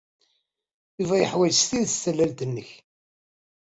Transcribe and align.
Yuba 0.99 1.15
yeḥwaj 1.21 1.53
s 1.59 1.63
tidet 1.69 1.95
tallalt-nnek. 2.03 2.69